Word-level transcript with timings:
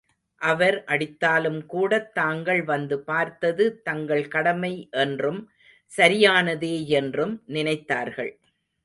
அவர் 0.41 0.83
அடித்தாலும் 0.87 1.65
கூடத் 1.65 2.13
தாங்கள் 2.13 2.63
வந்து 2.63 2.97
பார்த்தது 3.01 3.81
தங்கள் 3.81 4.27
கடமை 4.27 4.73
என்றும் 4.97 5.39
சரியானதே 5.91 6.73
யென்றும் 6.87 7.35
நினைத்தார்கள். 7.47 8.33